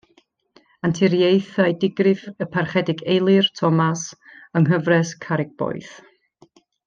[0.87, 4.07] Anturiaethau digrif y Parchedig Eilir Thomas,
[4.61, 5.93] yng Nghyfres Carreg Boeth.